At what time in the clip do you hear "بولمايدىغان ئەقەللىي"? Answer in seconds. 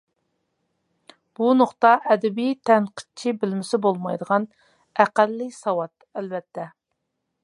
3.85-5.55